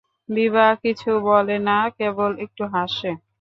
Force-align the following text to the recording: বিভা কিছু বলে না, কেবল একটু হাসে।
বিভা 0.29 0.67
কিছু 0.83 1.09
বলে 1.27 1.57
না, 1.67 1.77
কেবল 1.97 2.31
একটু 2.45 2.63
হাসে। 2.73 3.11